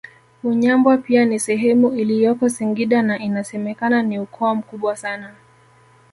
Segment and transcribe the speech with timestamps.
[0.43, 5.33] Unyambwa pia ni sehemu iliyoko Singida na inasemekana ni ukoo mkubwa sana